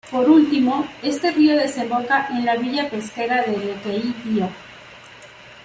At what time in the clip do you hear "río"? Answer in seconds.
1.29-1.55